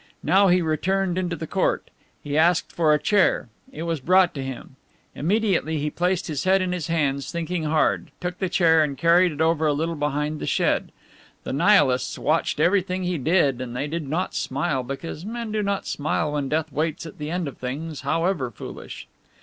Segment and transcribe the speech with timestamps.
[0.23, 1.91] Now he returned into the court.
[2.23, 3.49] He asked for a chair.
[3.71, 4.75] It was brought him.
[5.13, 9.31] Immediately he placed his head in his hands, thinking hard, took the chair and carried
[9.31, 10.91] it over a little behind the shed.
[11.43, 15.85] The Nihilists watched everything he did and they did not smile, because men do not
[15.85, 19.07] smile when death waits at the end of things, however foolish.